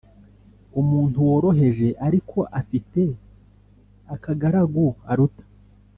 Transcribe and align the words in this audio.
Umuntu 0.81 1.17
woroheje 1.29 1.87
ariko 2.07 2.37
afite 2.59 3.01
akagaragu 4.15 4.85
Aruta 5.11 5.43